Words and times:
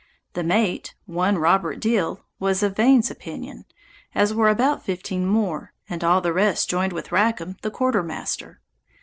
The 0.33 0.43
mate, 0.43 0.95
one 1.05 1.37
Robert 1.37 1.79
Deal, 1.79 2.25
was 2.39 2.63
of 2.63 2.75
Vane's 2.75 3.11
opinion, 3.11 3.65
as 4.15 4.33
were 4.33 4.49
about 4.49 4.83
fifteen 4.83 5.27
more, 5.27 5.73
and 5.87 6.03
all 6.03 6.21
the 6.21 6.33
rest 6.33 6.67
joined 6.71 6.91
with 6.91 7.11
Rackam 7.11 7.57
the 7.61 7.69
quarter 7.69 8.01
master. 8.01 8.61